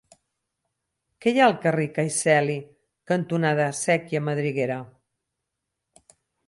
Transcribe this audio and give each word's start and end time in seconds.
Què 1.25 1.33
hi 1.33 1.41
ha 1.41 1.49
al 1.49 1.53
carrer 1.67 1.85
Cai 1.97 2.09
Celi 2.17 2.57
cantonada 3.13 3.71
Sèquia 3.85 4.27
Madriguera? 4.31 4.83